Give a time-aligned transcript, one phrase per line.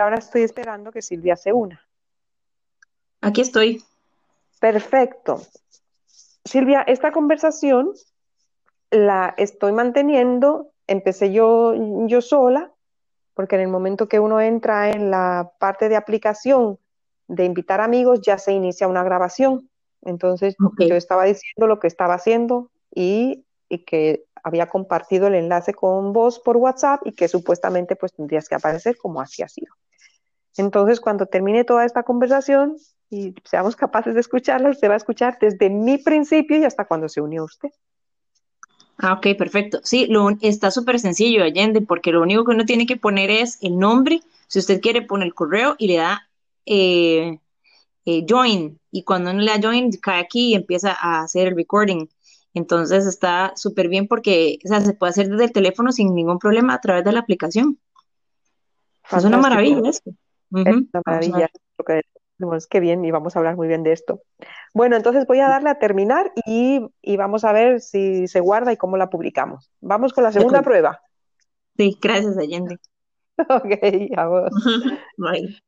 [0.00, 1.80] ahora estoy esperando que Silvia se una.
[3.20, 3.82] Aquí estoy.
[4.60, 5.42] Perfecto.
[6.44, 7.92] Silvia, esta conversación
[8.90, 11.74] la estoy manteniendo, empecé yo,
[12.06, 12.72] yo sola,
[13.34, 16.78] porque en el momento que uno entra en la parte de aplicación
[17.28, 19.70] de invitar amigos, ya se inicia una grabación.
[20.02, 25.74] Entonces yo estaba diciendo lo que estaba haciendo y, y, que había compartido el enlace
[25.74, 29.74] con vos por WhatsApp y que supuestamente pues tendrías que aparecer como así ha sido.
[30.56, 32.76] Entonces cuando termine toda esta conversación
[33.08, 37.08] y seamos capaces de escucharla, usted va a escuchar desde mi principio y hasta cuando
[37.08, 37.70] se unió usted.
[38.98, 39.80] Ah, ok, perfecto.
[39.82, 43.58] Sí, lo, está súper sencillo, Allende, porque lo único que uno tiene que poner es
[43.62, 44.20] el nombre.
[44.46, 46.28] Si usted quiere, pone el correo y le da
[46.66, 47.38] eh,
[48.04, 48.78] eh, join.
[48.90, 52.08] Y cuando uno le da join, cae aquí y empieza a hacer el recording.
[52.52, 56.80] Entonces está súper bien porque se puede hacer desde el teléfono sin ningún problema a
[56.80, 57.78] través de la aplicación.
[59.10, 60.12] Es una maravilla esto.
[60.52, 61.50] Es una maravilla.
[62.56, 64.22] Es que bien, y vamos a hablar muy bien de esto.
[64.72, 66.80] Bueno, entonces voy a darle a terminar y,
[67.16, 69.70] vamos a ver si se guarda y cómo la publicamos.
[69.80, 71.00] Vamos con la segunda prueba.
[71.76, 72.78] Sí, gracias, Allende.
[73.38, 74.50] ok, vamos.
[75.16, 75.60] Bye.